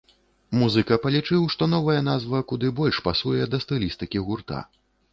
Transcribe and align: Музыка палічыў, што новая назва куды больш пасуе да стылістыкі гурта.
Музыка 0.61 0.97
палічыў, 1.03 1.43
што 1.55 1.69
новая 1.75 1.99
назва 2.09 2.43
куды 2.55 2.75
больш 2.83 3.03
пасуе 3.11 3.43
да 3.55 3.63
стылістыкі 3.69 4.19
гурта. 4.29 4.69